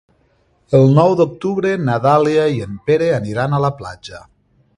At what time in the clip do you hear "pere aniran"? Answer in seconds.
2.89-3.55